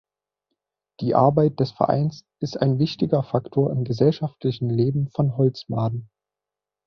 [1.01, 6.09] Die Arbeit des Vereins ist ein wichtiger Faktor im gesellschaftlichen Leben von Holzmaden.